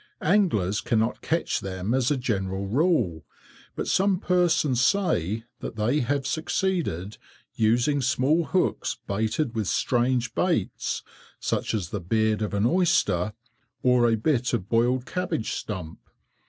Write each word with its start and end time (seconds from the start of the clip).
Anglers 0.23 0.81
cannot 0.81 1.21
catch 1.21 1.59
them 1.59 1.93
as 1.93 2.09
a 2.09 2.17
general 2.17 2.65
rule, 2.65 3.23
but 3.75 3.87
some 3.87 4.19
persons 4.19 4.81
say 4.83 5.43
that 5.59 5.75
they 5.75 5.99
have 5.99 6.25
succeeded, 6.25 7.19
using 7.53 8.01
small 8.01 8.45
hooks 8.45 8.97
baited 9.05 9.53
with 9.53 9.67
strange 9.67 10.33
baits, 10.33 11.03
such 11.39 11.75
as 11.75 11.89
the 11.91 12.01
beard 12.01 12.41
of 12.41 12.55
an 12.55 12.65
oyster, 12.65 13.33
or 13.83 14.09
a 14.09 14.15
bit 14.17 14.53
of 14.53 14.67
boiled 14.69 15.05
cabbage 15.05 15.51
stump. 15.51 15.99